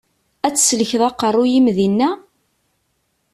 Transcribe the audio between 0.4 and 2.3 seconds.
Ad tsellkeḍ aqeṛṛu-yim dinna?